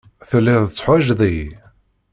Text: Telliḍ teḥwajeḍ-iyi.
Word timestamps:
Telliḍ 0.29 0.63
teḥwajeḍ-iyi. 0.69 1.49